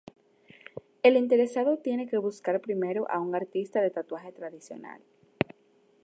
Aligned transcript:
El 1.03 1.15
interesado 1.15 1.77
tiene 1.77 2.07
que 2.07 2.17
buscar 2.17 2.59
primero 2.59 3.07
a 3.11 3.19
un 3.19 3.35
artista 3.35 3.81
de 3.83 3.91
tatuaje 3.91 4.31
tradicional. 4.31 4.99